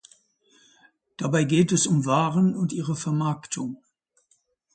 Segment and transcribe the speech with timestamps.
[1.17, 3.83] Dabei geht es um Waren und ihre Vermarktung.